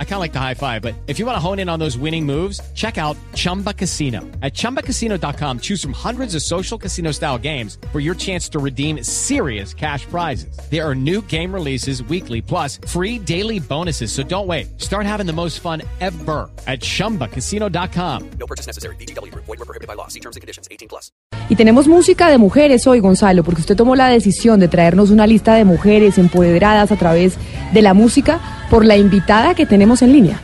[0.00, 1.78] I kind of like the high five, but if you want to hone in on
[1.78, 4.22] those winning moves, check out Chumba Casino.
[4.42, 9.04] At ChumbaCasino.com, choose from hundreds of social casino style games for your chance to redeem
[9.04, 10.58] serious cash prizes.
[10.68, 14.10] There are new game releases weekly, plus free daily bonuses.
[14.10, 14.80] So don't wait.
[14.80, 18.30] Start having the most fun ever at ChumbaCasino.com.
[18.40, 18.96] No purchase necessary.
[18.96, 19.32] BGW.
[19.34, 20.08] Void were prohibited by law.
[20.08, 20.66] See terms and conditions.
[20.72, 21.12] 18 plus.
[21.48, 25.26] Y tenemos música de mujeres hoy, Gonzalo, porque usted tomó la decisión de traernos una
[25.26, 27.38] lista de mujeres empoderadas a través
[27.72, 30.40] de la música por la invitada que tenemos en línea.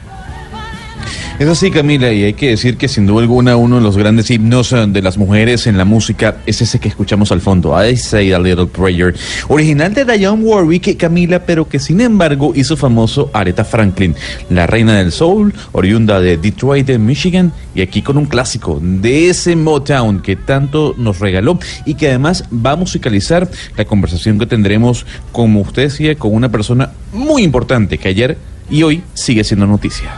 [1.37, 4.31] Es así, Camila, y hay que decir que sin duda alguna uno de los grandes
[4.31, 7.97] himnos eh, de las mujeres en la música es ese que escuchamos al fondo, I
[7.97, 9.17] Say a Little Prayer,
[9.49, 14.15] original de Diane Warwick, Camila, pero que sin embargo hizo famoso Aretha Franklin,
[14.49, 19.57] la reina del soul, oriunda de Detroit, Michigan, y aquí con un clásico de ese
[19.57, 25.05] Motown que tanto nos regaló y que además va a musicalizar la conversación que tendremos,
[25.33, 28.39] como usted decía, con una persona muy importante que ayer
[28.71, 30.13] y hoy sigue siendo noticia.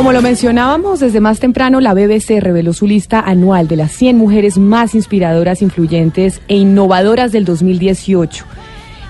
[0.00, 4.16] Como lo mencionábamos desde más temprano, la BBC reveló su lista anual de las 100
[4.16, 8.46] mujeres más inspiradoras, influyentes e innovadoras del 2018.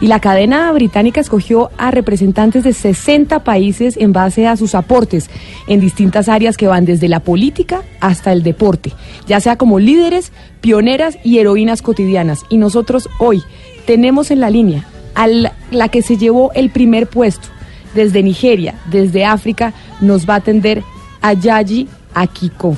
[0.01, 5.31] Y la cadena británica escogió a representantes de 60 países en base a sus aportes
[5.69, 8.93] en distintas áreas que van desde la política hasta el deporte,
[9.29, 12.43] ya sea como líderes, pioneras y heroínas cotidianas.
[12.49, 13.45] Y nosotros hoy
[13.87, 15.27] tenemos en la línea a
[15.71, 17.49] la que se llevó el primer puesto
[17.95, 20.83] desde Nigeria, desde África, nos va a atender
[21.23, 21.89] a Yaji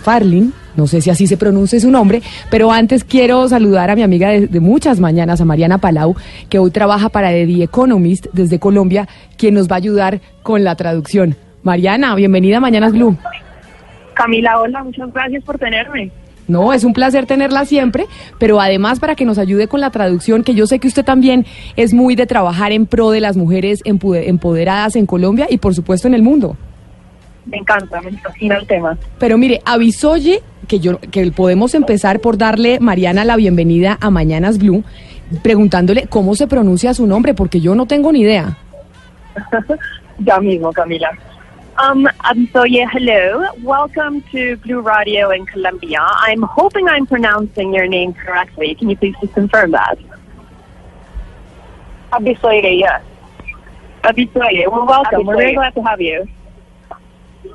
[0.01, 0.53] Farlin.
[0.75, 4.31] No sé si así se pronuncia su nombre, pero antes quiero saludar a mi amiga
[4.31, 6.17] de, muchas mañanas, a Mariana Palau,
[6.49, 10.75] que hoy trabaja para The Economist desde Colombia, quien nos va a ayudar con la
[10.75, 11.37] traducción.
[11.63, 13.17] Mariana, bienvenida a Mañanas Blue.
[14.15, 16.11] Camila, hola, muchas gracias por tenerme.
[16.49, 18.07] No, es un placer tenerla siempre,
[18.39, 21.47] pero además para que nos ayude con la traducción, que yo sé que usted también
[21.77, 26.09] es muy de trabajar en pro de las mujeres empoderadas en Colombia y por supuesto
[26.09, 26.57] en el mundo.
[27.47, 28.97] Me encanta, me fascina el tema.
[29.19, 34.59] Pero mire, avisoye que yo que podemos empezar por darle Mariana la bienvenida a Mañanas
[34.59, 34.85] Blue,
[35.43, 38.59] preguntándole cómo se pronuncia su nombre, porque yo no tengo ni idea.
[40.19, 41.11] ya mismo, Camila.
[41.79, 43.47] Um, Abisoye, hello.
[43.63, 46.01] Welcome to Blue Radio in Colombia.
[46.01, 48.75] I'm hoping I'm pronouncing your name correctly.
[48.75, 49.99] Can you please just confirm that?
[52.13, 53.03] Abisoye, yes.
[54.05, 55.25] Abisoye, well, welcome.
[55.25, 56.29] We're very glad to have you.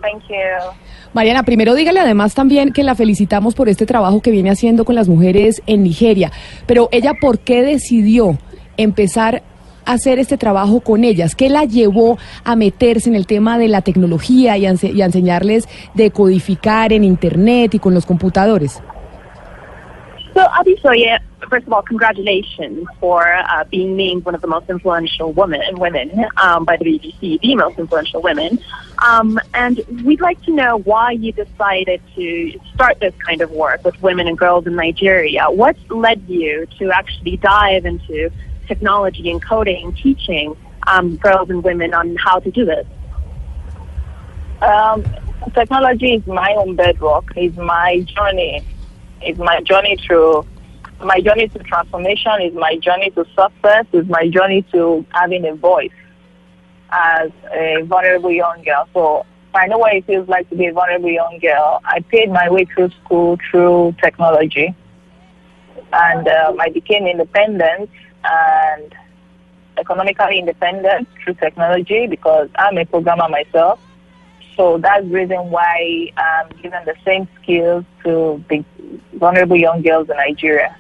[0.02, 0.74] Thank you.
[1.14, 4.96] Mariana, primero dígale además también que la felicitamos por este trabajo que viene haciendo con
[4.96, 6.32] las mujeres en Nigeria.
[6.66, 8.38] Pero ella, ¿por qué decidió
[8.78, 9.44] empezar
[9.88, 11.36] hacer este trabajo con ellas?
[11.36, 16.12] ¿Qué la llevó a meterse en el tema de la tecnología y a, enseñarles de
[16.12, 18.82] codificar en Internet y con los computadores?
[20.34, 21.08] So, obviously,
[21.50, 26.26] first of all, congratulations for uh, being named one of the most influential women women
[26.38, 28.60] um, by the BBC, the most influential women.
[29.04, 33.84] Um, and we'd like to know why you decided to start this kind of work
[33.84, 35.46] with women and girls in Nigeria.
[35.50, 38.32] What led you to actually dive into
[38.68, 40.56] technology and coding, teaching
[40.88, 42.86] um, girls and women on how to do this?
[44.62, 45.06] Um,
[45.54, 47.26] technology is my own bedrock.
[47.36, 48.66] Is my journey.
[49.26, 50.46] Is my journey through
[51.04, 52.42] my journey to transformation.
[52.42, 53.86] Is my journey to success.
[53.94, 55.92] Is my journey to having a voice
[56.92, 58.88] as a vulnerable young girl.
[58.94, 61.82] So I know what it feels like to be a vulnerable young girl.
[61.84, 64.74] I paid my way through school through technology,
[65.94, 67.90] and um, I became independent
[68.24, 68.96] and
[69.78, 73.80] economically independent through technology because I'm a programmer myself.
[74.56, 78.66] So that's the reason why I'm giving the same skills to the
[79.14, 80.76] vulnerable young girls in Nigeria.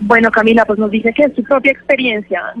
[0.00, 2.54] Bueno, Camila, pues nos dice que es su propia experiencia.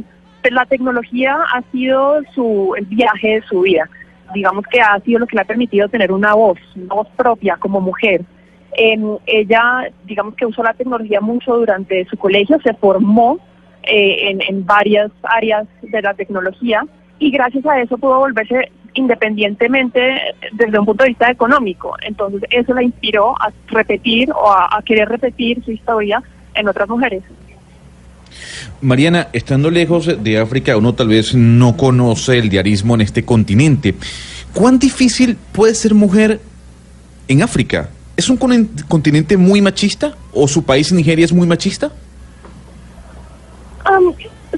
[0.50, 3.88] La tecnología ha sido su, el viaje de su vida.
[4.34, 7.56] Digamos que ha sido lo que le ha permitido tener una voz, una voz propia
[7.56, 8.22] como mujer.
[8.76, 13.38] Ella, digamos que usó la tecnología mucho durante su colegio, se formó
[13.82, 16.86] eh, en, varias áreas de la tecnología
[17.18, 20.00] y gracias a eso pudo volverse independientemente
[20.52, 21.94] desde un punto de vista económico.
[22.02, 26.22] Entonces eso la inspiró a repetir o a, querer repetir su historia
[26.54, 27.22] en otras mujeres.
[28.80, 33.94] Mariana, estando lejos de África, uno tal vez no conoce el diarismo en este continente.
[34.52, 36.40] ¿Cuán difícil puede ser mujer
[37.28, 37.90] en África?
[38.16, 41.90] ¿Es un continente muy machista o su país Nigeria es muy machista?
[43.86, 44.14] Um,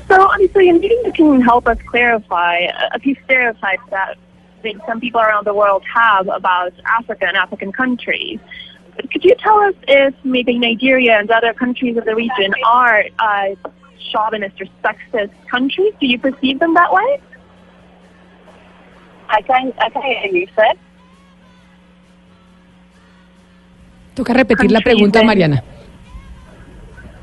[0.09, 4.17] so obviously, I'm you can help us clarify a few stereotypes that
[4.63, 8.39] that some people around the world have about Africa and African countries.
[9.13, 13.55] Could you tell us if maybe Nigeria and other countries of the region are uh,
[14.11, 15.93] chauvinist or sexist countries?
[16.01, 17.21] Do you perceive them that way?
[19.29, 20.79] I can I can hear you, said.
[24.17, 25.63] Toca repetir la pregunta, Mariana.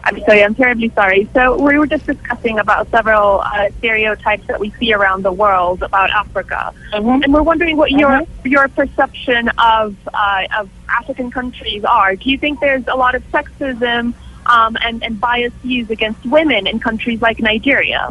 [0.05, 1.27] I'm sorry, I'm terribly sorry.
[1.33, 5.81] So we were just discussing about several uh, stereotypes that we see around the world
[5.81, 7.23] about Africa, Mhm.
[7.23, 8.27] and we're wondering what your Mhm.
[8.43, 10.69] your perception of uh, of
[10.99, 12.15] African countries are.
[12.15, 14.13] Do you think there's a lot of sexism
[14.45, 18.09] um, and and bias used against women in countries like Nigeria?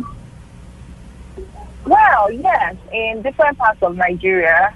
[1.85, 4.73] Well, yes, in different parts of Nigeria,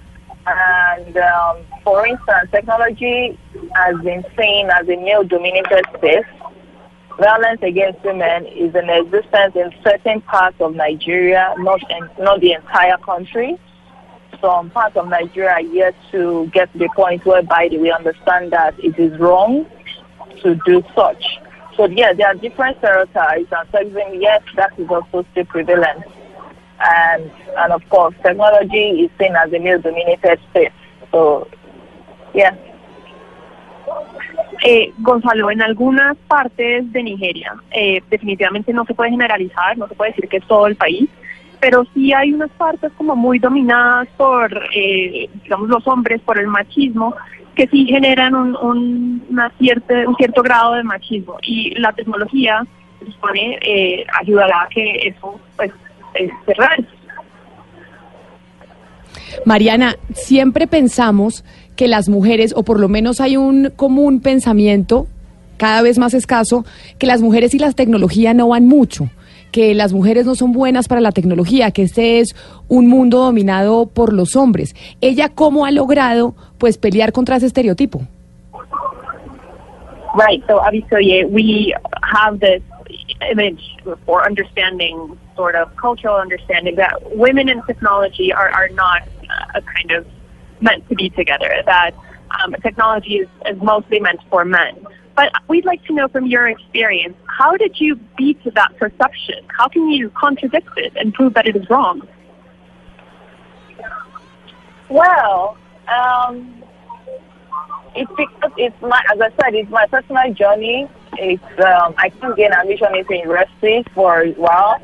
[0.46, 3.38] and um, for instance, technology
[3.76, 6.24] has been seen as a male-dominated space.
[7.18, 12.52] Violence against women is in existence in certain parts of Nigeria, not in, not the
[12.52, 13.58] entire country.
[14.40, 18.74] Some parts of Nigeria are yet to get to the point whereby we understand that
[18.78, 19.66] it is wrong
[20.42, 21.24] to do such.
[21.76, 26.04] So yeah, there are different stereotypes, and sexism, yes, that is also still prevalent
[26.80, 30.72] and and of course technology is seen as a male dominated space.
[31.10, 31.48] So
[32.34, 32.56] yeah.
[34.62, 39.94] Eh, Gonzalo, en algunas partes de Nigeria, eh, definitivamente no se puede generalizar, no se
[39.94, 41.08] puede decir que es todo el país,
[41.60, 46.46] pero sí hay unas partes como muy dominadas por, eh, digamos, los hombres, por el
[46.46, 47.14] machismo,
[47.54, 51.36] que sí generan un, un, una cierta, un cierto grado de machismo.
[51.42, 52.64] Y la tecnología,
[53.04, 55.72] supone, eh, ayudará a que eso pues,
[56.14, 56.96] eh, se reverse.
[59.44, 61.44] Mariana, siempre pensamos
[61.76, 65.06] que las mujeres, o por lo menos hay un común pensamiento,
[65.58, 66.64] cada vez más escaso,
[66.98, 69.08] que las mujeres y la tecnología no van mucho,
[69.52, 72.34] que las mujeres no son buenas para la tecnología, que este es
[72.68, 74.74] un mundo dominado por los hombres.
[75.00, 78.02] ¿Ella cómo ha logrado pues pelear contra ese estereotipo?
[80.14, 80.42] Right.
[80.46, 82.62] So obviously, we have this
[83.30, 83.60] image
[84.06, 89.90] or understanding, sort of cultural understanding, that women in technology are, are not uh, kind
[89.90, 90.06] of
[90.60, 91.62] meant to be together.
[91.64, 91.92] That
[92.42, 94.86] um, technology is, is mostly meant for men.
[95.14, 99.46] But we'd like to know from your experience, how did you beat that perception?
[99.48, 102.06] How can you contradict it and prove that it is wrong?
[104.90, 105.56] Well,
[105.88, 106.62] um,
[107.94, 110.86] it's because it's my, as I said, it's my personal journey.
[111.14, 114.78] It's um, I couldn't gain admission into university for a while,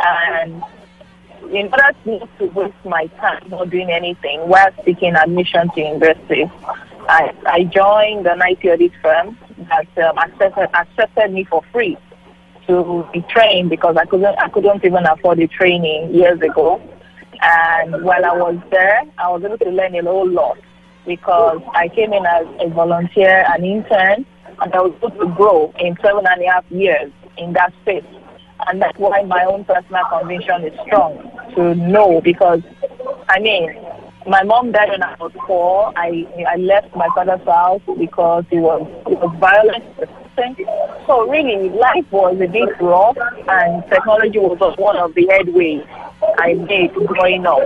[0.00, 0.62] and
[1.50, 6.50] in order not to waste my time not doing anything while seeking admission to university,
[7.08, 9.38] I, I joined the IT audit firm
[9.68, 11.96] that um, accepted, accepted me for free
[12.66, 16.80] to be trained because I couldn't I couldn't even afford the training years ago.
[17.40, 20.58] And while I was there, I was able to learn a whole lot
[21.06, 24.26] because I came in as a volunteer, an intern,
[24.60, 28.04] and I was able to grow in seven and a half years in that space.
[28.66, 32.62] And that's why my own personal conviction is strong to know because,
[33.28, 33.74] I mean,
[34.26, 35.92] my mom died when I was four.
[35.96, 39.84] I I left my father's house because he was it was violent.
[41.06, 43.16] So really, life was a bit rough,
[43.48, 45.86] and technology was one of the headways
[46.38, 47.60] I made growing up.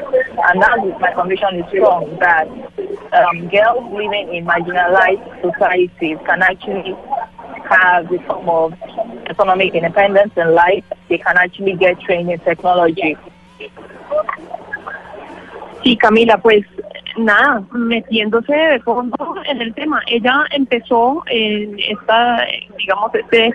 [0.46, 2.46] And now my conviction is strong that
[3.12, 6.94] um, girls living in marginalized societies can actually
[7.68, 8.72] have a form of
[9.28, 10.84] economic independence in life.
[11.08, 13.16] They can actually get trained in technology.
[15.82, 16.64] Sí, Camila, pues
[17.16, 20.02] nada, metiéndose de fondo en el tema.
[20.06, 22.46] Ella empezó en esta,
[22.78, 23.54] digamos, este,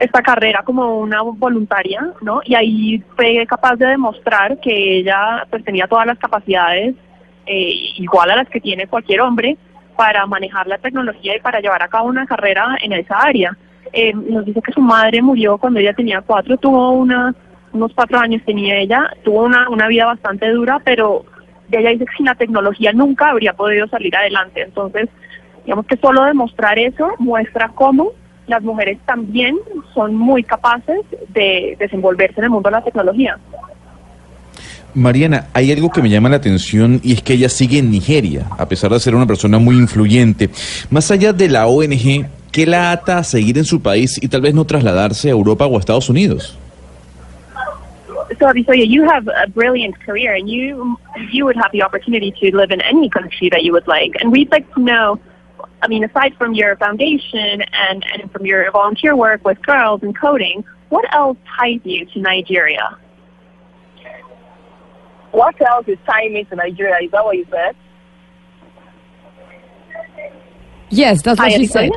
[0.00, 2.40] esta carrera como una voluntaria, ¿no?
[2.44, 6.94] Y ahí fue capaz de demostrar que ella pues tenía todas las capacidades
[7.46, 9.56] eh, igual a las que tiene cualquier hombre
[9.96, 13.56] para manejar la tecnología y para llevar a cabo una carrera en esa área.
[13.92, 17.34] Eh, nos dice que su madre murió cuando ella tenía cuatro, tuvo una,
[17.72, 21.24] unos cuatro años tenía ella, tuvo una, una vida bastante dura, pero
[21.70, 24.62] ella dice que sin la tecnología nunca habría podido salir adelante.
[24.62, 25.08] Entonces,
[25.64, 28.12] digamos que solo demostrar eso muestra cómo
[28.46, 29.56] las mujeres también
[29.94, 33.38] son muy capaces de desenvolverse en el mundo de la tecnología.
[34.94, 38.46] Mariana, hay algo que me llama la atención y es que ella sigue en Nigeria,
[38.58, 40.50] a pesar de ser una persona muy influyente.
[40.90, 44.40] Más allá de la ONG, ¿qué la ata a seguir en su país y tal
[44.40, 46.58] vez no trasladarse a Europa o a Estados Unidos?
[48.30, 50.98] So, Abisoya, you have a brilliant career, and you
[51.30, 54.16] you would have the opportunity to live in any country that you would like.
[54.20, 55.18] And we'd like to know,
[55.80, 60.16] I mean, aside from your foundation and and from your volunteer work with girls and
[60.16, 62.98] coding, what else ties you to Nigeria?
[65.30, 66.98] What else is tying me to Nigeria?
[67.02, 67.76] Is that what you said?
[70.90, 71.90] Yes, that's what Hi, she said.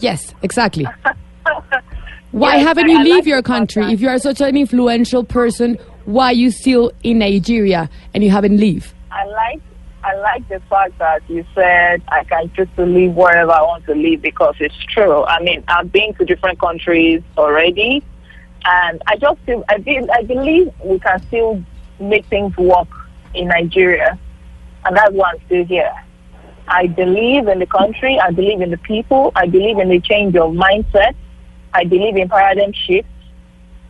[0.00, 0.86] Yes, exactly.
[2.34, 3.92] Why Yes, haven't you I leave like your country?
[3.92, 8.56] If you are such an influential person, why you still in Nigeria and you haven't
[8.56, 8.92] leave?
[9.12, 9.62] I like
[10.02, 13.84] I like the fact that you said I can choose to live wherever I want
[13.86, 15.22] to live because it's true.
[15.22, 18.02] I mean, I've been to different countries already,
[18.64, 21.62] and I just feel I feel I believe we can still
[22.00, 22.88] make things work
[23.34, 24.18] in Nigeria,
[24.84, 25.94] and that's why I'm still here.
[26.66, 28.18] I believe in the country.
[28.18, 29.30] I believe in the people.
[29.36, 31.14] I believe in the change of mindset.
[31.74, 33.10] I believe in paradigm shifts.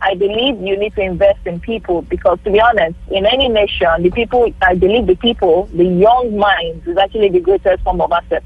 [0.01, 3.87] I believe you need to invest in people because, to be honest, in any nation,
[3.99, 8.11] the people, I believe the people, the young minds is actually the greatest form of
[8.11, 8.43] asset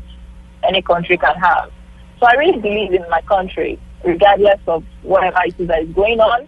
[0.63, 1.71] any country can have.
[2.19, 6.19] So I really believe in my country, regardless of whatever it is that is going
[6.19, 6.47] on.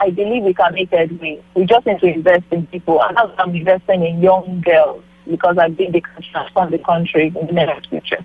[0.00, 1.42] I believe we can make headway.
[1.54, 5.70] We just need to invest in people, and I'm investing in young girls because I
[5.70, 8.24] think they can transform the country in the near future.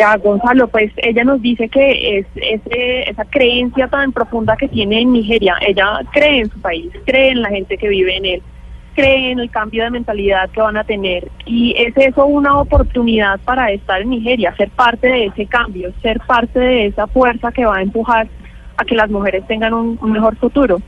[0.00, 5.02] Ya, Gonzalo, pues ella nos dice que es ese, esa creencia tan profunda que tiene
[5.02, 5.56] en Nigeria.
[5.60, 8.42] Ella cree en su país, cree en la gente que vive en él,
[8.94, 11.28] cree en el cambio de mentalidad que van a tener.
[11.44, 16.18] Y es eso una oportunidad para estar en Nigeria, ser parte de ese cambio, ser
[16.20, 18.26] parte de esa fuerza que va a empujar
[18.78, 20.80] a que las mujeres tengan un, un mejor futuro.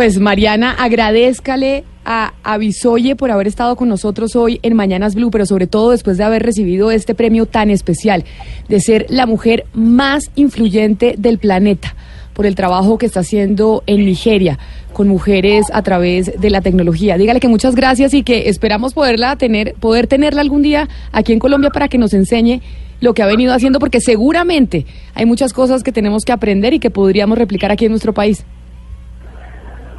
[0.00, 5.44] Pues Mariana, agradezcale a Avisoye por haber estado con nosotros hoy en Mañanas Blue, pero
[5.44, 8.24] sobre todo después de haber recibido este premio tan especial,
[8.66, 11.94] de ser la mujer más influyente del planeta
[12.32, 14.58] por el trabajo que está haciendo en Nigeria
[14.94, 17.18] con mujeres a través de la tecnología.
[17.18, 21.38] Dígale que muchas gracias y que esperamos poderla tener, poder tenerla algún día aquí en
[21.38, 22.62] Colombia para que nos enseñe
[23.02, 26.78] lo que ha venido haciendo, porque seguramente hay muchas cosas que tenemos que aprender y
[26.78, 28.46] que podríamos replicar aquí en nuestro país.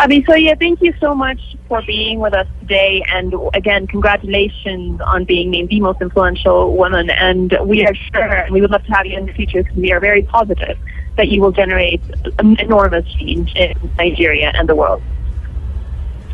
[0.01, 3.03] Abisoye, thank you so much for being with us today.
[3.13, 7.12] And again, congratulations on being named the most influential woman.
[7.12, 9.77] And we are sure, and we would love to have you in the future because
[9.77, 10.75] we are very positive
[11.17, 12.01] that you will generate
[12.39, 15.03] an enormous change in Nigeria and the world.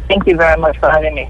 [0.07, 1.29] Thank you very much for having me.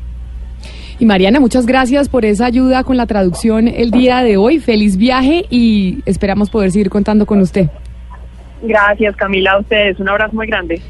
[0.99, 4.59] Y Mariana, muchas gracias por esa ayuda con la traducción el día de hoy.
[4.59, 7.67] Feliz viaje y esperamos poder seguir contando con usted.
[8.61, 9.99] Gracias, Camila, a ustedes.
[9.99, 10.81] Un abrazo muy grande.